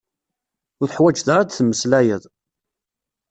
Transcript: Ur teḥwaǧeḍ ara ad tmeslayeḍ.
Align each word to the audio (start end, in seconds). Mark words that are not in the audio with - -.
Ur 0.81 0.87
teḥwaǧeḍ 0.87 1.27
ara 1.33 1.41
ad 1.43 1.49
tmeslayeḍ. 1.51 2.23